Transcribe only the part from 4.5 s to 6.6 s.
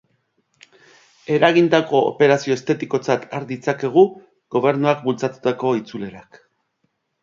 Gobernuak bultzatutako itzulerak.